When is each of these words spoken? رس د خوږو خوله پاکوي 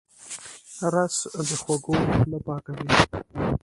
رس 0.93 1.15
د 1.47 1.49
خوږو 1.61 1.93
خوله 2.13 2.39
پاکوي 2.45 2.89